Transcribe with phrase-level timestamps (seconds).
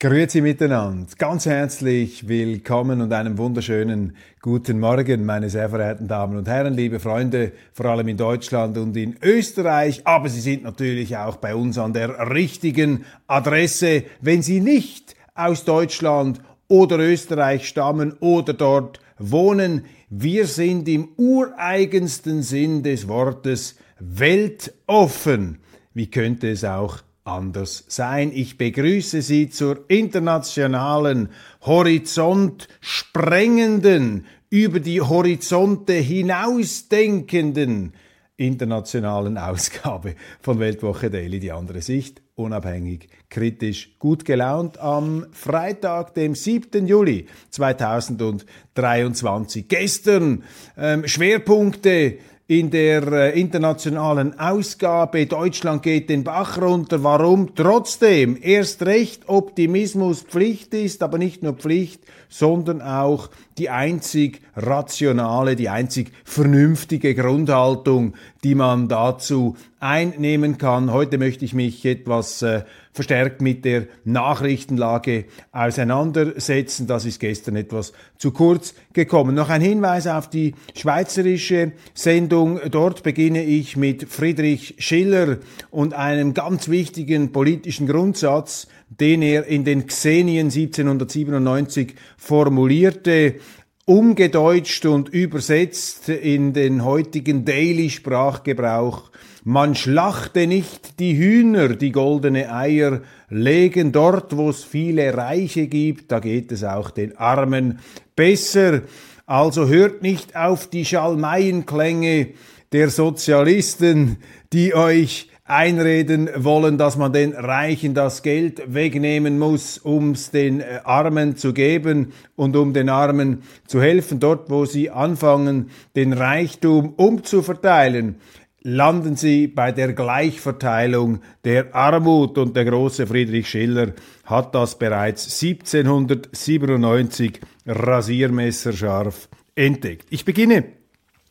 [0.00, 6.46] Grüezi miteinander, ganz herzlich willkommen und einen wunderschönen guten Morgen, meine sehr verehrten Damen und
[6.46, 11.38] Herren, liebe Freunde, vor allem in Deutschland und in Österreich, aber Sie sind natürlich auch
[11.38, 18.52] bei uns an der richtigen Adresse, wenn Sie nicht aus Deutschland oder Österreich stammen oder
[18.52, 19.84] dort wohnen.
[20.10, 25.58] Wir sind im ureigensten Sinn des Wortes weltoffen.
[25.92, 26.98] Wie könnte es auch
[27.28, 28.32] anders sein.
[28.34, 31.28] Ich begrüße Sie zur internationalen,
[31.62, 37.92] horizontsprengenden, über die Horizonte hinausdenkenden
[38.38, 46.36] internationalen Ausgabe von Weltwoche Daily, die andere Sicht, unabhängig, kritisch, gut gelaunt am Freitag, dem
[46.36, 46.86] 7.
[46.86, 49.66] Juli 2023.
[49.66, 50.44] Gestern
[50.76, 52.18] ähm, Schwerpunkte
[52.50, 55.26] in der äh, internationalen Ausgabe.
[55.26, 57.04] Deutschland geht den Bach runter.
[57.04, 57.54] Warum?
[57.54, 65.56] Trotzdem erst recht Optimismus Pflicht ist, aber nicht nur Pflicht, sondern auch die einzig rationale,
[65.56, 70.92] die einzig vernünftige Grundhaltung, die man dazu einnehmen kann.
[70.92, 72.62] Heute möchte ich mich etwas äh,
[72.92, 76.86] verstärkt mit der Nachrichtenlage auseinandersetzen.
[76.86, 79.34] Das ist gestern etwas zu kurz gekommen.
[79.34, 82.58] Noch ein Hinweis auf die schweizerische Sendung.
[82.70, 85.38] Dort beginne ich mit Friedrich Schiller
[85.70, 93.36] und einem ganz wichtigen politischen Grundsatz, den er in den Xenien 1797 formulierte,
[93.84, 99.10] umgedeutscht und übersetzt in den heutigen Daily-Sprachgebrauch.
[99.50, 103.00] Man schlachte nicht die Hühner, die goldene Eier
[103.30, 103.92] legen.
[103.92, 107.78] Dort, wo es viele Reiche gibt, da geht es auch den Armen
[108.14, 108.82] besser.
[109.24, 112.34] Also hört nicht auf die Schalmeienklänge
[112.72, 114.18] der Sozialisten,
[114.52, 120.60] die euch einreden wollen, dass man den Reichen das Geld wegnehmen muss, um es den
[120.60, 124.20] äh, Armen zu geben und um den Armen zu helfen.
[124.20, 128.16] Dort, wo sie anfangen, den Reichtum umzuverteilen,
[128.62, 132.38] landen sie bei der Gleichverteilung der Armut.
[132.38, 133.92] Und der große Friedrich Schiller
[134.24, 140.06] hat das bereits 1797 rasiermesserscharf entdeckt.
[140.10, 140.64] Ich beginne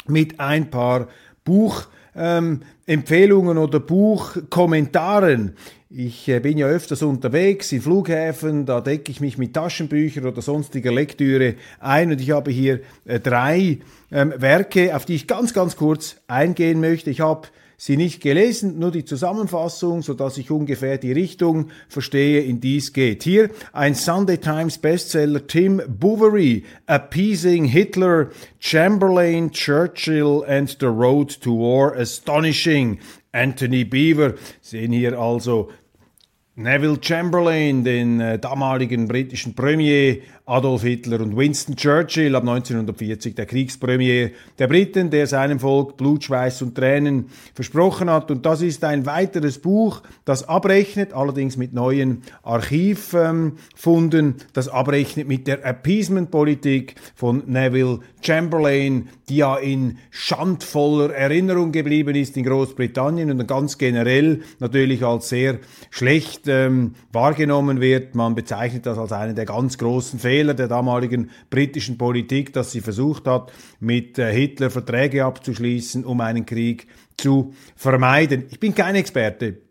[0.07, 1.07] mit ein paar
[1.43, 5.55] Buch ähm, oder Buchkommentaren.
[5.89, 10.41] Ich äh, bin ja öfters unterwegs in Flughäfen, da decke ich mich mit Taschenbüchern oder
[10.41, 13.77] sonstiger Lektüre ein und ich habe hier äh, drei
[14.11, 17.09] ähm, Werke, auf die ich ganz, ganz kurz eingehen möchte.
[17.09, 22.41] Ich habe sie nicht gelesen, nur die Zusammenfassung, so dass ich ungefähr die Richtung verstehe,
[22.41, 23.23] in die es geht.
[23.23, 31.51] Hier ein Sunday Times Bestseller Tim Bouverie, Appeasing Hitler, Chamberlain, Churchill and the Road to
[31.51, 32.99] War Astonishing.
[33.37, 34.33] Anthony Beaver.
[34.61, 35.71] Sehen hier also
[36.55, 40.17] Neville Chamberlain, den äh, damaligen britischen Premier,
[40.49, 46.23] Adolf Hitler und Winston Churchill ab 1940 der Kriegspremier der Briten, der seinem Volk Blut,
[46.23, 48.31] Schweiß und Tränen versprochen hat.
[48.31, 55.47] Und das ist ein weiteres Buch, das abrechnet, allerdings mit neuen Archivfunden, das abrechnet mit
[55.47, 63.45] der Appeasement-Politik von Neville Chamberlain, die ja in schandvoller Erinnerung geblieben ist in Großbritannien und
[63.47, 65.59] ganz generell natürlich als sehr
[65.89, 68.15] schlecht ähm, wahrgenommen wird.
[68.15, 72.71] Man bezeichnet das als einen der ganz großen Fehler Fehler der damaligen britischen Politik, dass
[72.71, 76.85] sie versucht hat, mit äh, Hitler Verträge abzuschließen, um einen Krieg
[77.17, 78.45] zu vermeiden.
[78.51, 79.66] Ich bin kein Experte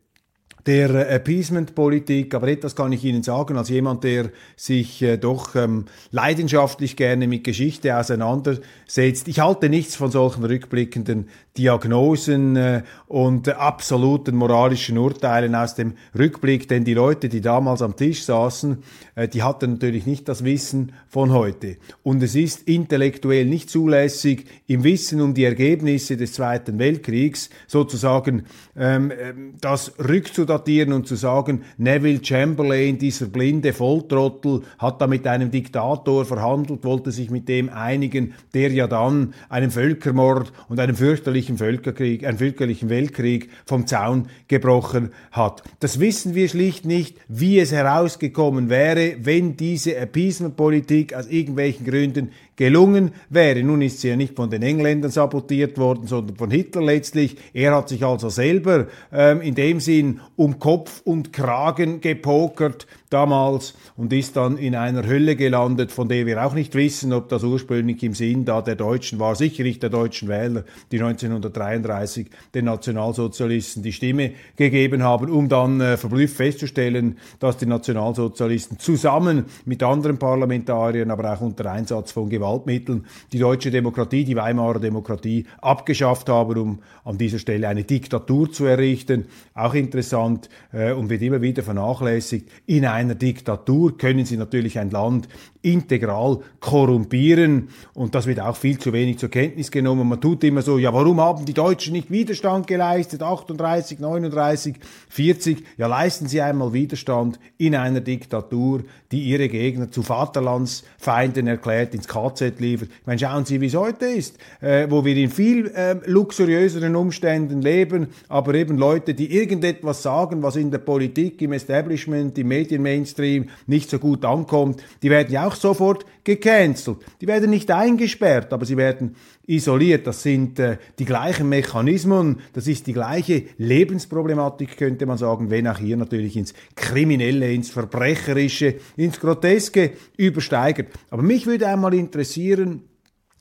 [0.66, 5.84] der Appeasement-Politik, aber etwas kann ich Ihnen sagen, als jemand, der sich äh, doch ähm,
[6.10, 9.28] leidenschaftlich gerne mit Geschichte auseinandersetzt.
[9.28, 16.68] Ich halte nichts von solchen rückblickenden Diagnosen äh, und absoluten moralischen Urteilen aus dem Rückblick,
[16.68, 18.82] denn die Leute, die damals am Tisch saßen,
[19.14, 21.76] äh, die hatten natürlich nicht das Wissen von heute.
[22.02, 28.46] Und es ist intellektuell nicht zulässig, im Wissen um die Ergebnisse des Zweiten Weltkriegs sozusagen
[28.76, 35.06] ähm, ähm das rückzudaten umzudatieren und zu sagen, Neville Chamberlain, dieser blinde Volltrottel, hat da
[35.06, 40.80] mit einem Diktator verhandelt, wollte sich mit dem einigen, der ja dann einen Völkermord und
[40.80, 45.62] einen fürchterlichen Völkerkrieg, einen fürchterlichen Weltkrieg vom Zaun gebrochen hat.
[45.80, 52.30] Das wissen wir schlicht nicht, wie es herausgekommen wäre, wenn diese Appeasement-Politik aus irgendwelchen Gründen
[52.56, 53.62] gelungen wäre.
[53.62, 57.36] Nun ist sie ja nicht von den Engländern sabotiert worden, sondern von Hitler letztlich.
[57.52, 63.74] Er hat sich also selber ähm, in dem Sinn um Kopf und Kragen gepokert damals
[63.96, 67.44] und ist dann in einer Hölle gelandet, von der wir auch nicht wissen, ob das
[67.44, 73.82] ursprünglich im Sinn da der Deutschen war, sicherlich der deutschen Wähler, die 1933 den Nationalsozialisten
[73.82, 80.18] die Stimme gegeben haben, um dann äh, verblüfft festzustellen, dass die Nationalsozialisten zusammen mit anderen
[80.18, 86.58] Parlamentariern, aber auch unter Einsatz von Gewaltmitteln die deutsche Demokratie, die Weimarer Demokratie abgeschafft haben,
[86.58, 89.26] um an dieser Stelle eine Diktatur zu errichten.
[89.54, 92.48] Auch interessant äh, und wird immer wieder vernachlässigt.
[92.66, 95.28] In einer Diktatur können sie natürlich ein Land
[95.66, 100.08] integral korrumpieren und das wird auch viel zu wenig zur Kenntnis genommen.
[100.08, 103.22] Man tut immer so, ja, warum haben die Deutschen nicht Widerstand geleistet?
[103.22, 104.76] 38, 39,
[105.08, 105.64] 40.
[105.76, 112.06] Ja, leisten sie einmal Widerstand in einer Diktatur, die ihre Gegner zu Vaterlandsfeinden erklärt, ins
[112.36, 112.88] KZ liefert.
[113.00, 116.94] Ich meine, schauen Sie, wie es heute ist, äh, wo wir in viel äh, luxuriöseren
[116.94, 122.48] Umständen leben, aber eben Leute, die irgendetwas sagen, was in der Politik, im Establishment, im
[122.48, 126.98] Medienmainstream nicht so gut ankommt, die werden ja auch sofort gecancelt.
[127.20, 129.16] Die werden nicht eingesperrt, aber sie werden
[129.46, 130.06] isoliert.
[130.06, 135.68] Das sind äh, die gleichen Mechanismen, das ist die gleiche Lebensproblematik, könnte man sagen, wenn
[135.68, 140.88] auch hier natürlich ins Kriminelle, ins Verbrecherische, ins Groteske übersteigert.
[141.10, 142.82] Aber mich würde einmal interessieren,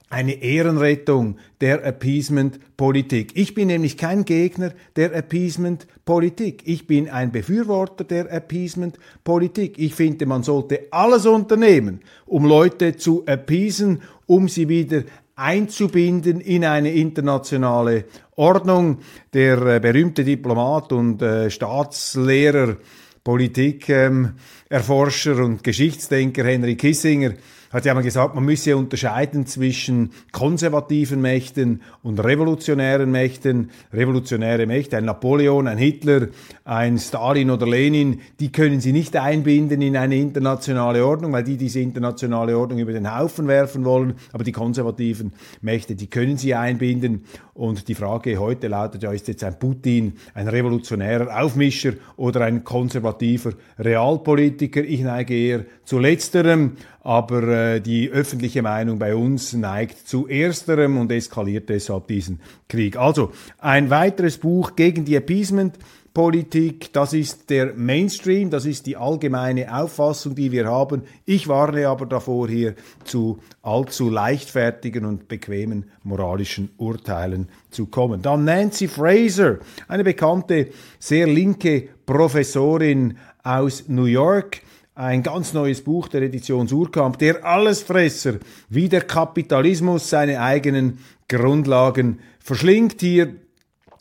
[0.09, 3.31] eine Ehrenrettung der Appeasement-Politik.
[3.35, 6.61] Ich bin nämlich kein Gegner der Appeasement-Politik.
[6.65, 9.79] Ich bin ein Befürworter der Appeasement-Politik.
[9.79, 15.03] Ich finde, man sollte alles unternehmen, um Leute zu appeasen, um sie wieder
[15.35, 18.05] einzubinden in eine internationale
[18.35, 18.99] Ordnung.
[19.33, 22.77] Der äh, berühmte Diplomat und äh, Staatslehrer,
[23.23, 24.33] Politikerforscher ähm,
[24.69, 27.33] und Geschichtsdenker Henry Kissinger
[27.71, 33.69] hat ja mal gesagt, man müsse unterscheiden zwischen konservativen Mächten und revolutionären Mächten.
[33.93, 36.29] Revolutionäre Mächte, ein Napoleon, ein Hitler,
[36.63, 41.57] ein Stalin oder Lenin, die können sie nicht einbinden in eine internationale Ordnung, weil die
[41.57, 44.13] diese internationale Ordnung über den Haufen werfen wollen.
[44.31, 47.25] Aber die konservativen Mächte, die können sie einbinden.
[47.53, 52.63] Und die Frage heute lautet ja, ist jetzt ein Putin ein revolutionärer Aufmischer oder ein
[52.63, 54.54] konservativer Realpolitiker?
[54.61, 57.43] Ich neige eher zu letzterem aber
[57.75, 62.97] äh, die öffentliche Meinung bei uns neigt zu ersterem und eskaliert deshalb diesen Krieg.
[62.97, 65.77] Also ein weiteres Buch gegen die Appeasement.
[66.15, 71.01] Politik, das ist der Mainstream, das ist die allgemeine Auffassung, die wir haben.
[71.25, 78.21] Ich warne aber davor, hier zu allzu leichtfertigen und bequemen moralischen Urteilen zu kommen.
[78.21, 79.59] Dann Nancy Fraser,
[79.89, 80.69] eine bekannte,
[80.99, 84.61] sehr linke Professorin aus New York,
[84.95, 88.35] ein ganz neues Buch der Edition Surkamp, der Allesfresser,
[88.69, 93.01] wie der Kapitalismus seine eigenen Grundlagen verschlingt.
[93.01, 93.35] Hier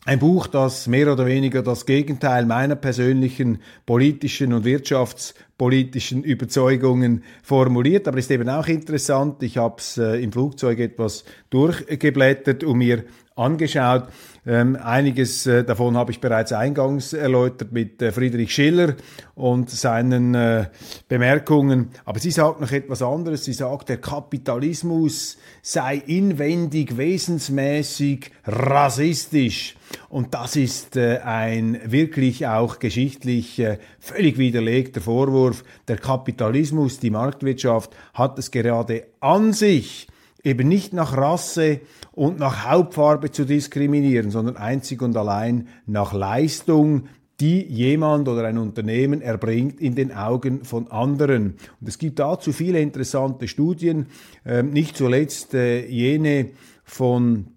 [0.05, 8.07] ein Buch, das mehr oder weniger das Gegenteil meiner persönlichen politischen und wirtschaftspolitischen Überzeugungen formuliert,
[8.07, 9.41] aber ist eben auch interessant.
[9.41, 13.03] Ich habe es äh, im Flugzeug etwas durchgeblättert, um mir
[13.35, 14.07] angeschaut.
[14.47, 18.95] Ähm, einiges äh, davon habe ich bereits eingangs erläutert mit äh, Friedrich Schiller
[19.33, 20.67] und seinen äh,
[21.07, 21.89] Bemerkungen.
[22.05, 23.43] Aber sie sagt noch etwas anderes.
[23.43, 29.75] Sie sagt, der Kapitalismus sei inwendig wesensmäßig rassistisch.
[30.09, 35.63] Und das ist äh, ein wirklich auch geschichtlich äh, völlig widerlegter Vorwurf.
[35.87, 40.07] Der Kapitalismus, die Marktwirtschaft hat es gerade an sich,
[40.45, 41.81] eben nicht nach Rasse
[42.13, 47.09] und nach Hauptfarbe zu diskriminieren, sondern einzig und allein nach Leistung,
[47.41, 51.55] die jemand oder ein Unternehmen erbringt in den Augen von anderen.
[51.81, 54.05] Und es gibt dazu viele interessante Studien,
[54.45, 56.51] äh, nicht zuletzt äh, jene
[56.85, 57.47] von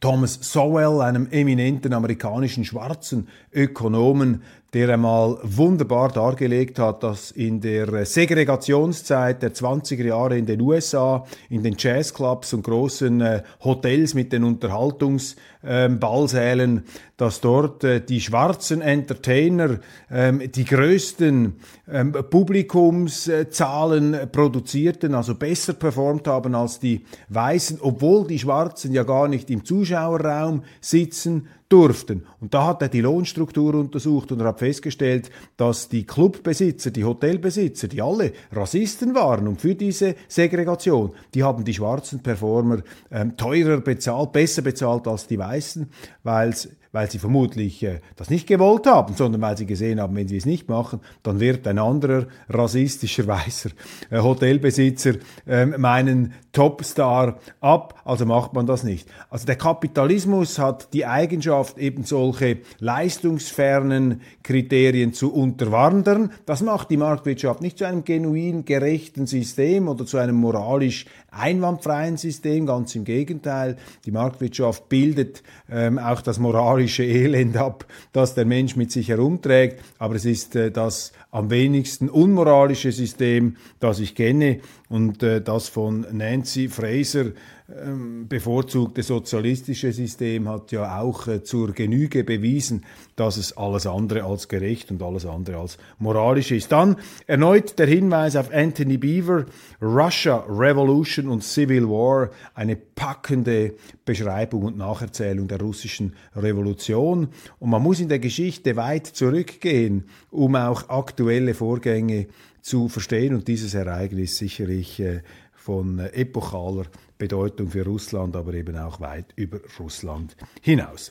[0.00, 4.42] Thomas Sowell, einem eminenten amerikanischen schwarzen Ökonomen,
[4.74, 11.24] der einmal wunderbar dargelegt hat, dass in der Segregationszeit der 20er Jahre in den USA,
[11.48, 16.82] in den Jazzclubs und großen äh, Hotels mit den Unterhaltungsballsälen, ähm,
[17.16, 19.78] dass dort äh, die schwarzen Entertainer
[20.10, 21.54] ähm, die größten
[21.90, 29.28] ähm, Publikumszahlen produzierten, also besser performt haben als die Weißen, obwohl die Schwarzen ja gar
[29.28, 32.26] nicht im Zuschauerraum sitzen durften.
[32.40, 37.04] Und da hat er die Lohnstruktur untersucht und er hat festgestellt, dass die Clubbesitzer, die
[37.04, 42.78] Hotelbesitzer, die alle Rassisten waren und für diese Segregation, die haben die schwarzen Performer
[43.10, 45.90] ähm, teurer bezahlt, besser bezahlt als die Weißen,
[46.22, 46.54] weil
[46.92, 50.36] weil sie vermutlich äh, das nicht gewollt haben, sondern weil sie gesehen haben, wenn sie
[50.36, 53.70] es nicht machen, dann wird ein anderer rassistischer weißer
[54.10, 55.14] äh, Hotelbesitzer
[55.46, 59.08] äh, meinen Topstar ab, also macht man das nicht.
[59.30, 66.32] Also der Kapitalismus hat die Eigenschaft, eben solche leistungsfernen Kriterien zu unterwandern.
[66.46, 72.16] Das macht die Marktwirtschaft nicht zu einem genuin gerechten System oder zu einem moralisch einwandfreien
[72.16, 73.76] System, ganz im Gegenteil.
[74.04, 79.82] Die Marktwirtschaft bildet ähm, auch das moralische Elend ab, das der Mensch mit sich herumträgt,
[79.98, 85.68] aber es ist äh, das am wenigsten unmoralische System, das ich kenne und äh, das
[85.68, 87.26] von Nancy Fraser
[87.68, 94.48] bevorzugte sozialistische System hat ja auch äh, zur Genüge bewiesen, dass es alles andere als
[94.48, 96.72] gerecht und alles andere als moralisch ist.
[96.72, 96.96] Dann
[97.26, 99.44] erneut der Hinweis auf Anthony Beaver,
[99.82, 103.74] Russia, Revolution und Civil War, eine packende
[104.06, 107.28] Beschreibung und Nacherzählung der russischen Revolution.
[107.58, 112.28] Und man muss in der Geschichte weit zurückgehen, um auch aktuelle Vorgänge
[112.62, 115.20] zu verstehen und dieses Ereignis sicherlich äh,
[115.54, 116.84] von äh, epochaler
[117.18, 121.10] Bedeutung für Russland, aber eben auch weit über Russland hinaus.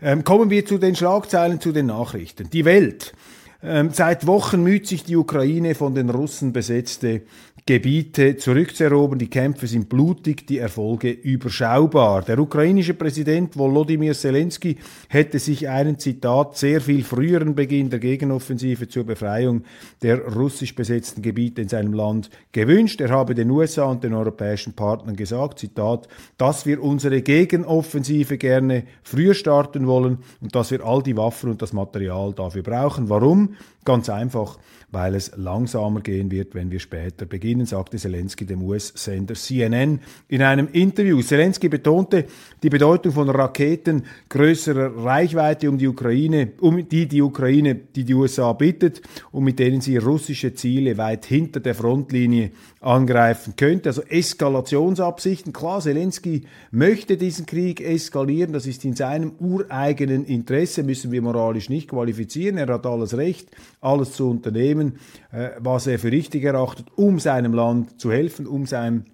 [0.00, 2.50] Ähm, kommen wir zu den Schlagzeilen, zu den Nachrichten.
[2.50, 3.14] Die Welt.
[3.60, 7.22] Ähm, seit Wochen müht sich die Ukraine von den Russen besetzte
[7.68, 9.18] Gebiete zurückzuerobern.
[9.18, 12.22] Die Kämpfe sind blutig, die Erfolge überschaubar.
[12.22, 14.78] Der ukrainische Präsident Volodymyr Zelensky
[15.10, 19.64] hätte sich einen Zitat sehr viel früheren Beginn der Gegenoffensive zur Befreiung
[20.00, 23.02] der russisch besetzten Gebiete in seinem Land gewünscht.
[23.02, 26.08] Er habe den USA und den europäischen Partnern gesagt, Zitat,
[26.38, 31.60] dass wir unsere Gegenoffensive gerne früher starten wollen und dass wir all die Waffen und
[31.60, 33.10] das Material dafür brauchen.
[33.10, 33.56] Warum?
[33.84, 34.58] Ganz einfach,
[34.90, 40.42] weil es langsamer gehen wird, wenn wir später beginnen, sagte Zelensky dem US-Sender CNN in
[40.42, 41.20] einem Interview.
[41.22, 42.26] Zelensky betonte
[42.62, 48.14] die Bedeutung von Raketen größerer Reichweite, um die Ukraine, um die die Ukraine, die die
[48.14, 53.90] USA bittet und mit denen sie russische Ziele weit hinter der Frontlinie angreifen könnte.
[53.90, 55.52] Also Eskalationsabsichten.
[55.52, 58.52] Klar, Zelensky möchte diesen Krieg eskalieren.
[58.52, 62.56] Das ist in seinem ureigenen Interesse, müssen wir moralisch nicht qualifizieren.
[62.58, 64.98] Er hat alles Recht, alles zu unternehmen nehmen,
[65.32, 69.04] äh, was er für richtig erachtet, um seinem Land zu helfen, um seinem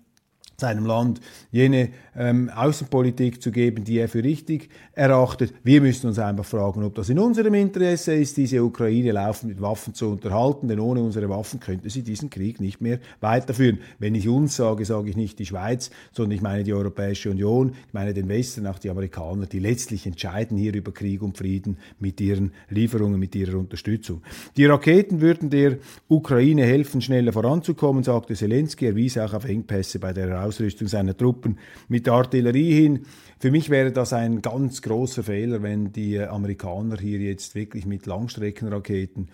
[0.56, 5.52] seinem Land jene ähm, Außenpolitik zu geben, die er für richtig erachtet.
[5.62, 9.60] Wir müssen uns einfach fragen, ob das in unserem Interesse ist, diese Ukraine laufend mit
[9.60, 13.78] Waffen zu unterhalten, denn ohne unsere Waffen könnte sie diesen Krieg nicht mehr weiterführen.
[13.98, 17.72] Wenn ich uns sage, sage ich nicht die Schweiz, sondern ich meine die Europäische Union,
[17.86, 21.78] ich meine den Westen, auch die Amerikaner, die letztlich entscheiden hier über Krieg und Frieden
[21.98, 24.22] mit ihren Lieferungen, mit ihrer Unterstützung.
[24.56, 25.78] Die Raketen würden der
[26.08, 28.86] Ukraine helfen, schneller voranzukommen, sagte Zelensky.
[28.86, 33.00] Er wies auch auf Engpässe bei der Ausrüstung seiner Truppen mit der Artillerie hin.
[33.38, 38.06] Für mich wäre das ein ganz großer Fehler, wenn die Amerikaner hier jetzt wirklich mit
[38.06, 39.28] Langstreckenraketen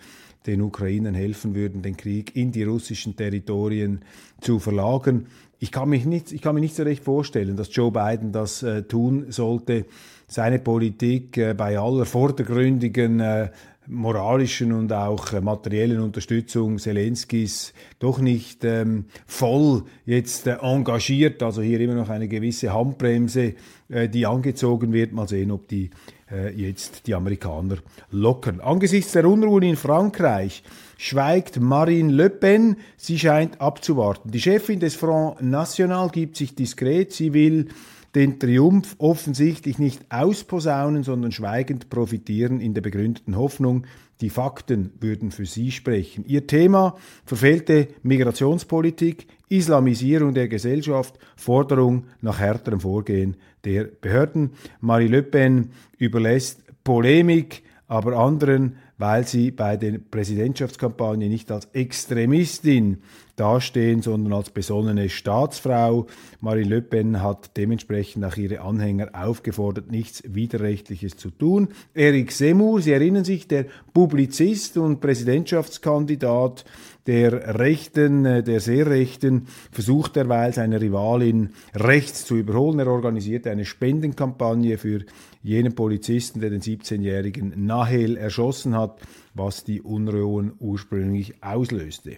[0.45, 4.01] den Ukrainern helfen würden, den Krieg in die russischen Territorien
[4.41, 5.27] zu verlagern.
[5.59, 8.63] Ich kann mich nicht, ich kann mir nicht so recht vorstellen, dass Joe Biden das
[8.63, 9.85] äh, tun sollte.
[10.27, 13.49] Seine Politik äh, bei aller vordergründigen äh,
[13.87, 21.41] moralischen und auch äh, materiellen Unterstützung Zelenskis doch nicht ähm, voll jetzt äh, engagiert.
[21.43, 23.55] Also hier immer noch eine gewisse Handbremse,
[23.89, 25.13] äh, die angezogen wird.
[25.13, 25.89] Mal sehen, ob die
[26.31, 27.77] äh, jetzt die Amerikaner
[28.11, 28.59] lockern.
[28.61, 30.63] Angesichts der Unruhen in Frankreich
[30.97, 32.77] schweigt Marine Le Pen.
[32.97, 34.31] Sie scheint abzuwarten.
[34.31, 37.11] Die Chefin des Front National gibt sich diskret.
[37.11, 37.67] Sie will
[38.15, 43.85] den Triumph offensichtlich nicht ausposaunen, sondern schweigend profitieren in der begründeten Hoffnung,
[44.19, 46.25] die Fakten würden für sie sprechen.
[46.27, 54.51] Ihr Thema verfehlte Migrationspolitik, Islamisierung der Gesellschaft, Forderung nach härterem Vorgehen der Behörden.
[54.79, 63.01] Marie Le Pen überlässt Polemik, aber anderen, weil sie bei den Präsidentschaftskampagnen nicht als Extremistin
[63.41, 66.05] dastehen, sondern als besonnene Staatsfrau.
[66.41, 71.69] Marie Le Pen hat dementsprechend auch ihre Anhänger aufgefordert, nichts Widerrechtliches zu tun.
[71.95, 76.65] Eric Semur, Sie erinnern sich, der Publizist und Präsidentschaftskandidat
[77.07, 82.77] der Rechten, äh, der sehr Rechten, versucht derweil seine Rivalin rechts zu überholen.
[82.77, 85.03] Er organisierte eine Spendenkampagne für
[85.41, 88.99] jenen Polizisten, der den 17-jährigen Nahel erschossen hat,
[89.33, 92.17] was die Unruhen ursprünglich auslöste.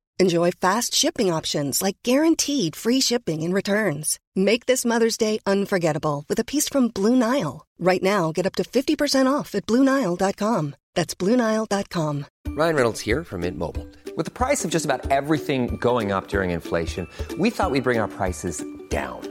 [0.21, 4.19] Enjoy fast shipping options like guaranteed free shipping and returns.
[4.35, 7.65] Make this Mother's Day unforgettable with a piece from Blue Nile.
[7.79, 10.75] Right now, get up to 50% off at BlueNile.com.
[10.93, 12.25] That's BlueNile.com.
[12.49, 13.87] Ryan Reynolds here from Mint Mobile.
[14.15, 17.07] With the price of just about everything going up during inflation,
[17.39, 19.30] we thought we'd bring our prices down.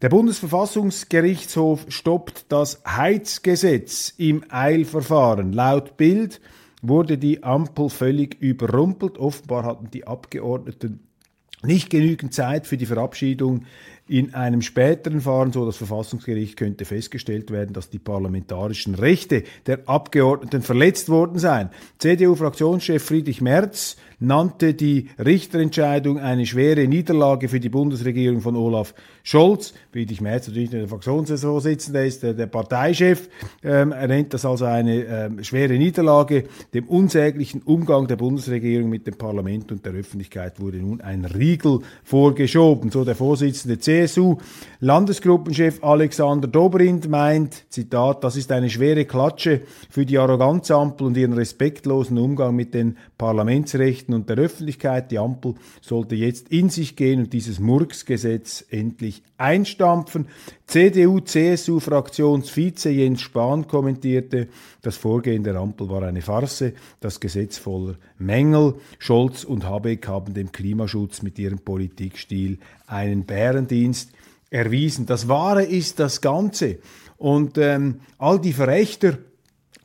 [0.00, 5.52] Der Bundesverfassungsgerichtshof stoppt das Heizgesetz im Eilverfahren.
[5.52, 6.40] Laut Bild
[6.82, 9.18] wurde die Ampel völlig überrumpelt.
[9.18, 11.00] Offenbar hatten die Abgeordneten
[11.64, 13.64] nicht genügend Zeit für die Verabschiedung
[14.06, 19.88] in einem späteren Fahren, so das Verfassungsgericht könnte festgestellt werden, dass die parlamentarischen Rechte der
[19.88, 21.70] Abgeordneten verletzt worden seien.
[21.98, 29.74] CDU-Fraktionschef Friedrich Merz nannte die Richterentscheidung eine schwere Niederlage für die Bundesregierung von Olaf Scholz.
[29.92, 33.28] Friedrich Merz natürlich der Fraktionsvorsitzende ist, der, der Parteichef.
[33.62, 36.44] Ähm, er nennt das also eine ähm, schwere Niederlage.
[36.74, 41.80] Dem unsäglichen Umgang der Bundesregierung mit dem Parlament und der Öffentlichkeit wurde nun ein Riegel
[42.02, 42.90] vorgeschoben.
[42.90, 44.38] So der Vorsitzende CSU.
[44.80, 51.34] Landesgruppenchef Alexander Dobrindt meint, Zitat, das ist eine schwere Klatsche für die Arroganzampel und ihren
[51.34, 55.10] respektlosen Umgang mit den Parlamentsrechten und der Öffentlichkeit.
[55.10, 60.28] Die Ampel sollte jetzt in sich gehen und dieses Murksgesetz endlich einstampfen.
[60.66, 64.48] CDU-CSU-Fraktionsvize Jens Spahn kommentierte,
[64.82, 68.74] das Vorgehen der Ampel war eine Farce, das Gesetz voller Mängel.
[68.98, 74.12] Scholz und Habeck haben dem Klimaschutz mit ihrem Politikstil einen Bärendienst
[74.50, 75.06] erwiesen.
[75.06, 76.78] Das Wahre ist das Ganze.
[77.16, 79.18] Und ähm, all die Verächter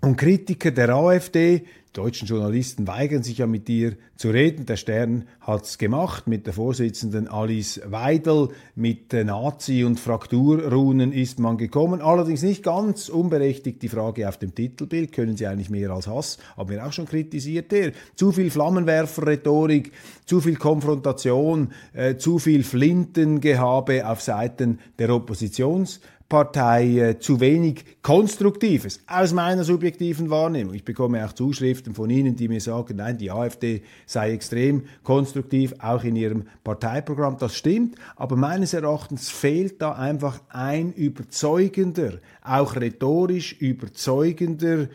[0.03, 1.63] und Kritiker der AfD,
[1.93, 4.65] deutschen Journalisten weigern sich ja mit ihr zu reden.
[4.65, 8.49] Der Stern hat's gemacht mit der Vorsitzenden Alice Weidel.
[8.75, 12.01] Mit Nazi- und Frakturrunen ist man gekommen.
[12.01, 15.13] Allerdings nicht ganz unberechtigt die Frage auf dem Titelbild.
[15.13, 16.37] Können Sie eigentlich mehr als Hass?
[16.57, 17.71] Haben wir auch schon kritisiert.
[17.71, 17.93] Der.
[18.15, 19.93] Zu viel Flammenwerfer-Rhetorik,
[20.25, 26.01] zu viel Konfrontation, äh, zu viel Flintengehabe auf Seiten der Oppositions-
[26.34, 30.74] Partei äh, zu wenig Konstruktives aus meiner subjektiven Wahrnehmung.
[30.74, 35.76] Ich bekomme auch Zuschriften von Ihnen, die mir sagen, nein, die AfD sei extrem konstruktiv,
[35.78, 37.38] auch in ihrem Parteiprogramm.
[37.38, 44.88] Das stimmt, aber meines Erachtens fehlt da einfach ein überzeugender, auch rhetorisch überzeugender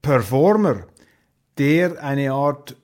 [0.00, 0.86] Performer,
[1.58, 2.76] der eine Art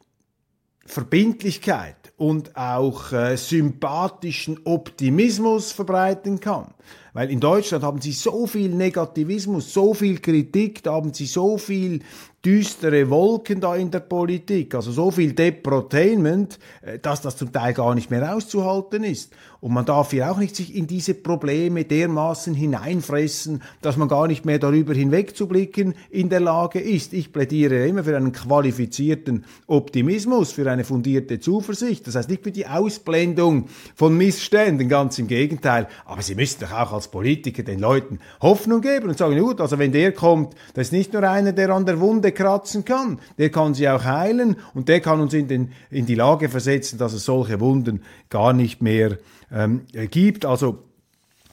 [0.86, 6.74] Verbindlichkeit und auch äh, sympathischen Optimismus verbreiten kann.
[7.16, 11.56] Weil in Deutschland haben sie so viel Negativismus, so viel Kritik, da haben sie so
[11.56, 12.02] viel
[12.46, 17.74] düstere Wolken da in der Politik, also so viel Deprotainment, äh, dass das zum Teil
[17.74, 19.32] gar nicht mehr auszuhalten ist.
[19.60, 24.28] Und man darf hier auch nicht sich in diese Probleme dermaßen hineinfressen, dass man gar
[24.28, 27.12] nicht mehr darüber hinwegzublicken in der Lage ist.
[27.14, 32.06] Ich plädiere immer für einen qualifizierten Optimismus, für eine fundierte Zuversicht.
[32.06, 35.88] Das heißt nicht für die Ausblendung von Missständen, ganz im Gegenteil.
[36.04, 39.78] Aber Sie müssen doch auch als Politiker den Leuten Hoffnung geben und sagen, gut, also
[39.78, 43.50] wenn der kommt, das ist nicht nur einer, der an der Wunde kratzen kann, der
[43.50, 47.12] kann sie auch heilen und der kann uns in, den, in die Lage versetzen, dass
[47.12, 49.18] es solche Wunden gar nicht mehr
[49.52, 50.44] ähm, gibt.
[50.44, 50.78] Also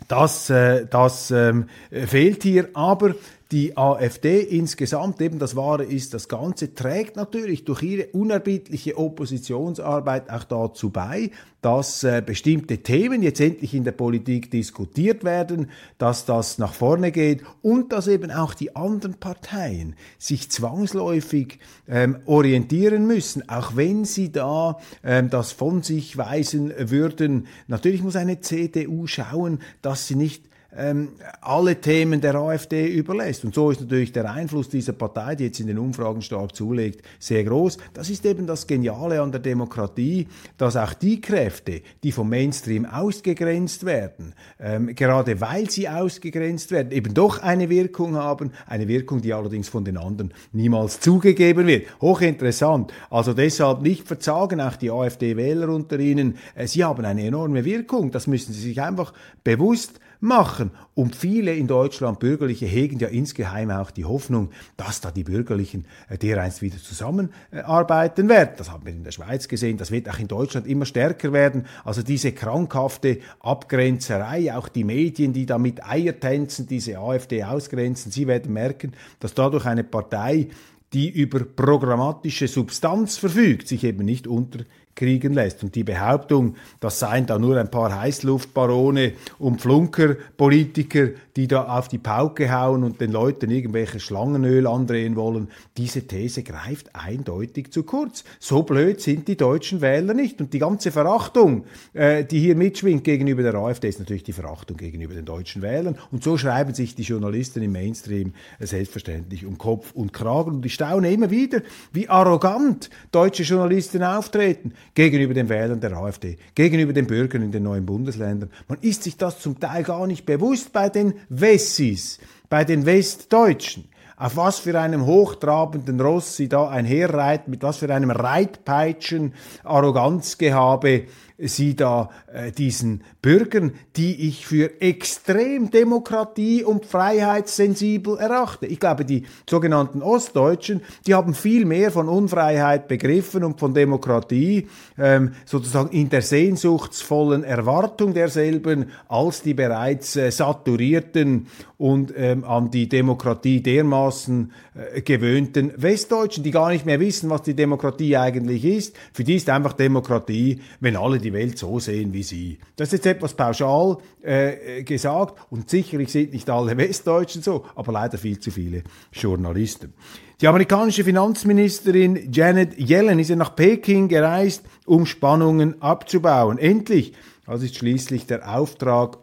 [0.07, 3.15] das, äh, das ähm, fehlt hier, aber
[3.53, 10.31] die AfD insgesamt, eben das Wahre ist, das Ganze trägt natürlich durch ihre unerbittliche Oppositionsarbeit
[10.31, 11.29] auch dazu bei,
[11.61, 17.11] dass äh, bestimmte Themen jetzt endlich in der Politik diskutiert werden, dass das nach vorne
[17.11, 24.03] geht und dass eben auch die anderen Parteien sich zwangsläufig ähm, orientieren müssen, auch wenn
[24.03, 27.45] sie da ähm, das von sich weisen würden.
[27.67, 30.41] Natürlich muss eine CDU schauen, dass sie nicht
[30.77, 31.09] ähm,
[31.41, 33.45] alle Themen der AfD überlässt.
[33.45, 37.01] Und so ist natürlich der Einfluss dieser Partei, die jetzt in den Umfragen stark zulegt,
[37.19, 37.77] sehr groß.
[37.93, 42.85] Das ist eben das Geniale an der Demokratie, dass auch die Kräfte, die vom Mainstream
[42.85, 49.21] ausgegrenzt werden, ähm, gerade weil sie ausgegrenzt werden, eben doch eine Wirkung haben, eine Wirkung,
[49.21, 51.85] die allerdings von den anderen niemals zugegeben wird.
[52.01, 52.93] Hochinteressant.
[53.09, 58.11] Also deshalb nicht verzagen, auch die AfD-Wähler unter ihnen, äh, sie haben eine enorme Wirkung.
[58.11, 60.71] Das müssen sie sich einfach bewusst machen.
[60.95, 65.85] Und viele in Deutschland Bürgerliche hegen ja insgeheim auch die Hoffnung, dass da die Bürgerlichen
[66.09, 68.51] äh, dereinst wieder zusammenarbeiten werden.
[68.57, 71.65] Das haben wir in der Schweiz gesehen, das wird auch in Deutschland immer stärker werden.
[71.83, 78.25] Also diese krankhafte Abgrenzerei, auch die Medien, die da mit Eiertänzen diese AfD ausgrenzen, sie
[78.27, 80.47] werden merken, dass dadurch eine Partei
[80.93, 84.59] die über programmatische Substanz verfügt, sich eben nicht unter
[84.95, 85.63] kriegen lässt.
[85.63, 91.87] Und die Behauptung, das seien da nur ein paar Heißluftbarone und Flunkerpolitiker, die da auf
[91.87, 97.83] die Pauke hauen und den Leuten irgendwelche Schlangenöl andrehen wollen, diese These greift eindeutig zu
[97.83, 98.23] kurz.
[98.39, 100.39] So blöd sind die deutschen Wähler nicht.
[100.39, 104.77] Und die ganze Verachtung, äh, die hier mitschwingt gegenüber der AfD, ist natürlich die Verachtung
[104.77, 105.97] gegenüber den deutschen Wählern.
[106.11, 110.51] Und so schreiben sich die Journalisten im Mainstream äh, selbstverständlich um Kopf und Kragen.
[110.51, 116.37] Und ich staune immer wieder, wie arrogant deutsche Journalisten auftreten gegenüber den Wählern der AfD,
[116.53, 118.49] gegenüber den Bürgern in den neuen Bundesländern.
[118.67, 123.89] Man ist sich das zum Teil gar nicht bewusst bei den Wessis, bei den Westdeutschen
[124.15, 129.33] auf was für einem hochtrabenden Ross sie da einherreiten, mit was für einem Reitpeitschen
[129.63, 138.65] Arroganzgehabe sie da äh, diesen Bürgern, die ich für extrem demokratie- und freiheitssensibel erachte.
[138.65, 144.67] Ich glaube, die sogenannten Ostdeutschen, die haben viel mehr von Unfreiheit begriffen und von Demokratie,
[144.97, 152.71] ähm, sozusagen in der sehnsuchtsvollen Erwartung derselben, als die bereits äh, saturierten und ähm, an
[152.71, 158.63] die Demokratie dermaßen äh, gewöhnten Westdeutschen, die gar nicht mehr wissen, was die Demokratie eigentlich
[158.63, 158.95] ist.
[159.11, 162.59] Für die ist einfach Demokratie, wenn alle die Welt so sehen wie sie.
[162.75, 167.91] Das ist jetzt etwas pauschal äh, gesagt und sicherlich sind nicht alle Westdeutschen so, aber
[167.91, 169.93] leider viel zu viele Journalisten.
[170.41, 176.57] Die amerikanische Finanzministerin Janet Yellen ist ja nach Peking gereist, um Spannungen abzubauen.
[176.57, 177.13] Endlich,
[177.45, 179.17] das ist schließlich der Auftrag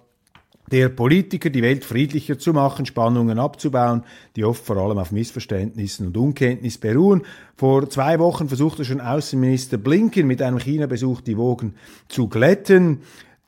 [0.71, 4.05] der Politiker, die Welt friedlicher zu machen, Spannungen abzubauen,
[4.37, 7.23] die oft vor allem auf Missverständnissen und Unkenntnis beruhen.
[7.57, 11.75] Vor zwei Wochen versuchte schon Außenminister Blinken mit einem China-Besuch die Wogen
[12.09, 13.01] zu glätten.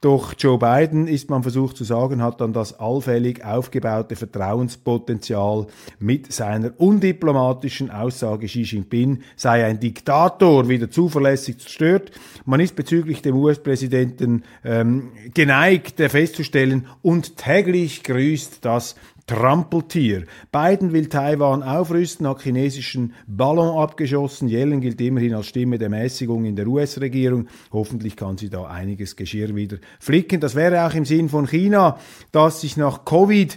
[0.03, 5.69] Doch Joe Biden, ist man versucht zu sagen, hat dann das allfällig aufgebaute Vertrauenspotenzial
[6.01, 12.11] mit seiner undiplomatischen Aussage, Xi Jinping sei ein Diktator, wieder zuverlässig zerstört.
[12.45, 18.97] Man ist bezüglich dem US-Präsidenten ähm, geneigt festzustellen und täglich grüßt das
[19.33, 20.27] Trampeltier.
[20.53, 24.47] Biden will Taiwan aufrüsten, hat chinesischen Ballon abgeschossen.
[24.47, 27.49] Yellen gilt immerhin als Stimme der Mäßigung in der US-Regierung.
[27.73, 30.39] Hoffentlich kann sie da einiges Geschirr wieder flicken.
[30.39, 31.99] Das wäre auch im Sinn von China,
[32.31, 33.57] dass sich nach Covid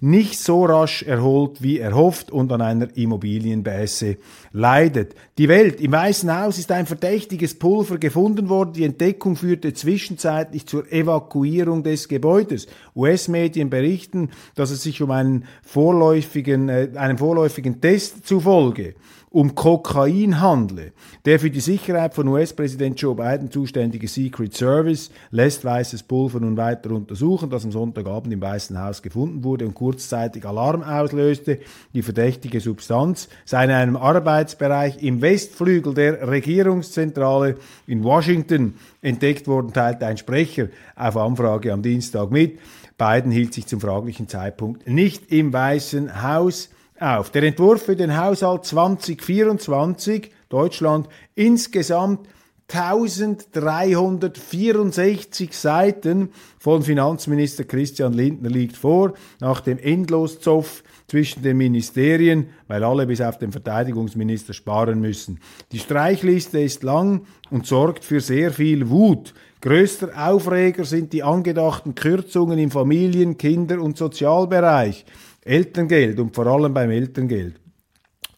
[0.00, 4.18] nicht so rasch erholt, wie erhofft und an einer Immobilienbässe
[4.52, 5.14] leidet.
[5.38, 5.80] Die Welt.
[5.80, 8.72] Im Weißen Haus ist ein verdächtiges Pulver gefunden worden.
[8.74, 12.66] Die Entdeckung führte zwischenzeitlich zur Evakuierung des Gebäudes.
[12.94, 18.94] US-Medien berichten, dass es sich um einen vorläufigen, äh, einen vorläufigen Test zufolge
[19.36, 20.92] um Kokain handle.
[21.26, 26.56] Der für die Sicherheit von US-Präsident Joe Biden zuständige Secret Service lässt weißes Pulver nun
[26.56, 31.58] weiter untersuchen, das am Sonntagabend im Weißen Haus gefunden wurde und kurzzeitig Alarm auslöste.
[31.92, 39.74] Die verdächtige Substanz sei in einem Arbeitsbereich im Westflügel der Regierungszentrale in Washington entdeckt worden,
[39.74, 42.58] teilte ein Sprecher auf Anfrage am Dienstag mit.
[42.96, 46.70] Biden hielt sich zum fraglichen Zeitpunkt nicht im Weißen Haus
[47.00, 47.30] auf.
[47.30, 52.28] Der Entwurf für den Haushalt 2024 Deutschland insgesamt
[52.68, 62.82] 1364 Seiten von Finanzminister Christian Lindner liegt vor, nach dem Endloszoff zwischen den Ministerien, weil
[62.82, 65.38] alle bis auf den Verteidigungsminister sparen müssen.
[65.70, 69.32] Die Streichliste ist lang und sorgt für sehr viel Wut.
[69.60, 75.06] Größter Aufreger sind die angedachten Kürzungen im Familien-, Kinder- und Sozialbereich.
[75.46, 77.60] Elterngeld und vor allem beim Elterngeld.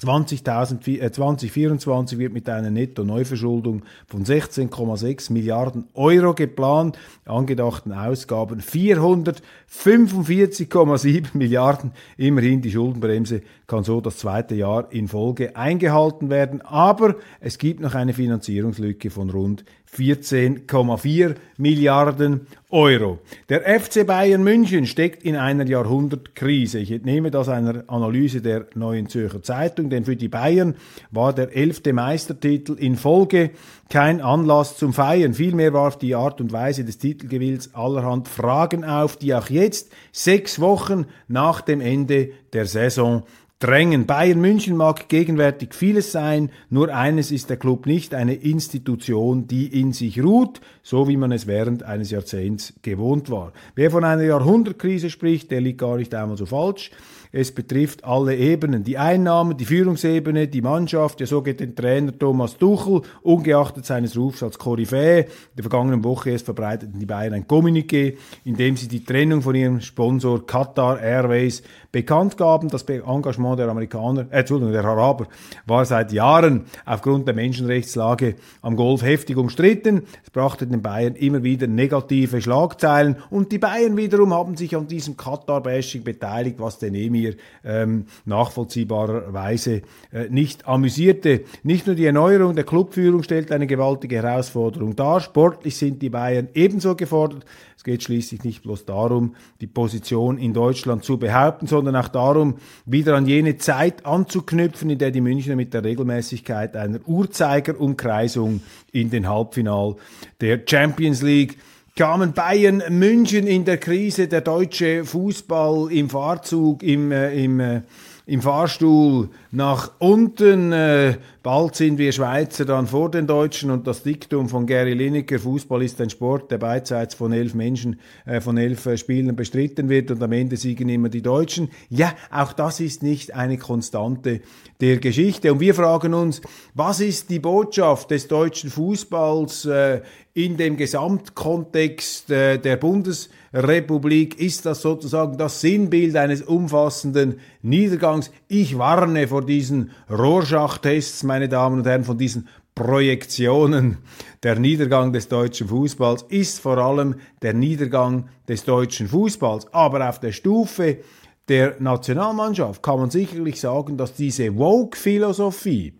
[0.01, 6.97] 2024 äh, wird mit einer Netto-Neuverschuldung von 16,6 Milliarden Euro geplant.
[7.25, 11.90] Angedachten Ausgaben 445,7 Milliarden.
[12.16, 16.62] Immerhin die Schuldenbremse kann so das zweite Jahr in Folge eingehalten werden.
[16.62, 23.18] Aber es gibt noch eine Finanzierungslücke von rund 14,4 Milliarden Euro.
[23.48, 26.78] Der FC Bayern München steckt in einer Jahrhundertkrise.
[26.78, 30.74] Ich entnehme das einer Analyse der Neuen Zürcher Zeitung, denn für die Bayern
[31.11, 33.50] war der elfte Meistertitel in Folge
[33.88, 35.33] kein Anlass zum Feiern.
[35.33, 40.61] Vielmehr warf die Art und Weise des Titelgewills allerhand Fragen auf, die auch jetzt, sechs
[40.61, 43.24] Wochen nach dem Ende der Saison,
[43.58, 44.06] drängen.
[44.06, 49.80] Bayern München mag gegenwärtig vieles sein, nur eines ist der Club nicht, eine Institution, die
[49.80, 53.52] in sich ruht, so wie man es während eines Jahrzehnts gewohnt war.
[53.74, 56.90] Wer von einer Jahrhundertkrise spricht, der liegt gar nicht einmal so falsch.
[57.32, 58.84] Es betrifft alle Ebenen.
[58.84, 64.16] Die Einnahmen, die Führungsebene, die Mannschaft, ja so geht den Trainer Thomas Tuchel, ungeachtet seines
[64.16, 65.20] Rufs als Koryphäe.
[65.20, 69.42] In der vergangenen Woche erst verbreiteten die Bayern ein Kommuniqué, in dem sie die Trennung
[69.42, 71.62] von ihrem Sponsor Qatar Airways
[71.92, 72.68] bekannt gaben.
[72.68, 75.26] Das Engagement der Amerikaner, äh, Entschuldigung, der Araber
[75.66, 80.02] war seit Jahren aufgrund der Menschenrechtslage am Golf heftig umstritten.
[80.24, 84.86] Es brachte den Bayern immer wieder negative Schlagzeilen und die Bayern wiederum haben sich an
[84.86, 91.42] diesem Qatar-Bashing beteiligt, was den Emir ähm, nachvollziehbarerweise äh, nicht amüsierte.
[91.62, 96.48] Nicht nur die Erneuerung der Clubführung stellt eine gewaltige Herausforderung dar, sportlich sind die Bayern
[96.54, 97.44] ebenso gefordert.
[97.76, 102.57] Es geht schließlich nicht bloß darum, die Position in Deutschland zu behaupten, sondern auch darum,
[102.87, 109.11] wieder an jene Zeit anzuknüpfen, in der die Münchner mit der Regelmäßigkeit einer Uhrzeigerumkreisung in
[109.11, 109.94] den Halbfinal
[110.40, 111.59] der Champions League
[111.98, 117.80] kamen Bayern München in der Krise, der deutsche Fußball im Fahrzug, im, äh, im äh,
[118.28, 120.70] im Fahrstuhl nach unten.
[120.70, 125.38] Äh, bald sind wir Schweizer dann vor den Deutschen und das Diktum von Gary Lineker,
[125.38, 129.88] Fußball ist ein Sport, der beidseits von elf Menschen, äh, von elf äh, Spielern bestritten
[129.88, 131.70] wird und am Ende siegen immer die Deutschen.
[131.88, 134.40] Ja, auch das ist nicht eine Konstante
[134.81, 135.53] der Geschichte.
[135.53, 136.40] Und wir fragen uns,
[136.74, 140.03] was ist die Botschaft des deutschen Fußballs äh,
[140.38, 148.31] in dem Gesamtkontext äh, der Bundesrepublik ist das sozusagen das Sinnbild eines umfassenden Niedergangs.
[148.46, 153.98] Ich warne vor diesen Rorschach-Tests, meine Damen und Herren, von diesen Projektionen.
[154.42, 159.72] Der Niedergang des deutschen Fußballs ist vor allem der Niedergang des deutschen Fußballs.
[159.72, 160.98] Aber auf der Stufe
[161.46, 165.92] der Nationalmannschaft kann man sicherlich sagen, dass diese Woke-Philosophie,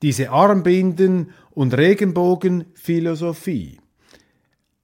[0.00, 3.80] diese Armbinden und Regenbogenphilosophie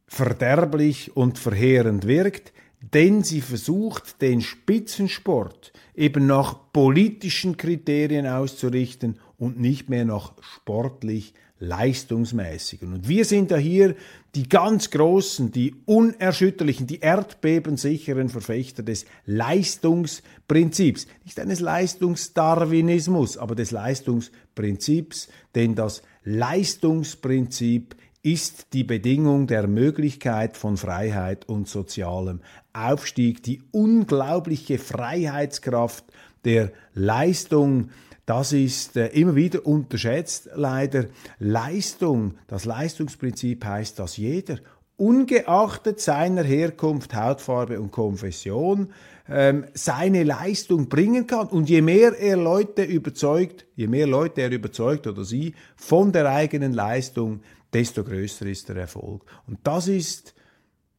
[0.09, 9.61] verderblich und verheerend wirkt, denn sie versucht, den Spitzensport eben nach politischen Kriterien auszurichten und
[9.61, 12.93] nicht mehr nach sportlich leistungsmäßigen.
[12.93, 13.95] Und wir sind ja hier
[14.35, 21.07] die ganz großen, die unerschütterlichen, die erdbebensicheren Verfechter des Leistungsprinzips.
[21.25, 30.77] Nicht eines Leistungsdarwinismus, aber des Leistungsprinzips, denn das Leistungsprinzip ist die Bedingung der Möglichkeit von
[30.77, 32.41] Freiheit und sozialem
[32.73, 36.05] Aufstieg, die unglaubliche Freiheitskraft
[36.45, 37.91] der Leistung,
[38.27, 41.07] das ist äh, immer wieder unterschätzt, leider.
[41.39, 44.59] Leistung, das Leistungsprinzip heißt, dass jeder,
[44.97, 48.93] ungeachtet seiner Herkunft, Hautfarbe und Konfession,
[49.29, 51.49] ähm, seine Leistung bringen kann.
[51.49, 56.29] Und je mehr er Leute überzeugt, je mehr Leute er überzeugt oder sie von der
[56.31, 57.41] eigenen Leistung,
[57.73, 59.25] desto größer ist der Erfolg.
[59.47, 60.35] Und das ist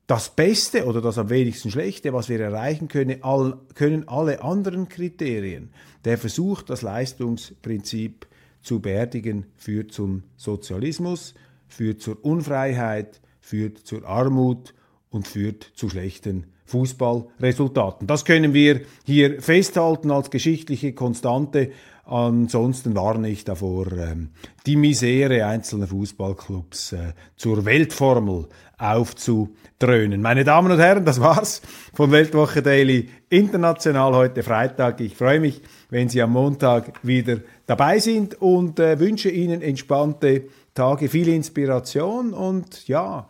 [0.08, 4.88] das Beste oder das am wenigsten Schlechte, was wir erreichen können, all, können alle anderen
[4.88, 5.70] Kriterien.
[6.06, 8.26] Der Versuch, das Leistungsprinzip
[8.62, 11.36] zu beerdigen, führt zum Sozialismus,
[11.68, 14.74] führt zur Unfreiheit, führt zur Armut
[15.10, 18.08] und führt zu schlechten Fußballresultaten.
[18.08, 21.72] Das können wir hier festhalten als geschichtliche Konstante.
[22.04, 24.30] Ansonsten warne ich davor, ähm,
[24.66, 30.22] die Misere einzelner Fußballclubs äh, zur Weltformel aufzudröhnen.
[30.22, 31.62] Meine Damen und Herren, das war's
[31.94, 35.02] von Weltwoche Daily International heute Freitag.
[35.02, 40.44] Ich freue mich, wenn Sie am Montag wieder dabei sind und äh, wünsche Ihnen entspannte
[40.74, 43.28] Tage, viel Inspiration und ja,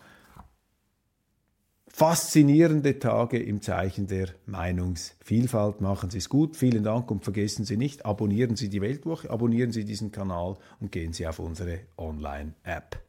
[1.98, 5.82] faszinierende Tage im Zeichen der Meinungsvielfalt.
[5.82, 6.56] Machen Sie es gut.
[6.56, 10.92] Vielen Dank und vergessen Sie nicht, abonnieren Sie die Weltwoche, abonnieren Sie diesen Kanal und
[10.92, 13.00] gehen Sie auf unsere Online-App.